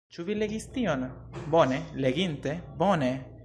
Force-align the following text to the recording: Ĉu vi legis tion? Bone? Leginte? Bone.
Ĉu 0.15 0.23
vi 0.29 0.35
legis 0.43 0.63
tion? 0.77 1.03
Bone? 1.57 1.79
Leginte? 2.07 2.59
Bone. 2.85 3.15